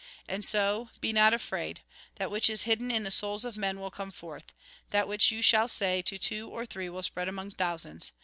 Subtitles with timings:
[0.27, 1.81] "And so, be not afraid.
[2.15, 4.51] That which is hidden in the souls of men will come forth.
[4.89, 8.11] That which you shall say to two or three will spread among thousands.